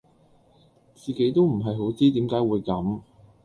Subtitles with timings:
[0.95, 3.01] 自己都唔係好知點解會咁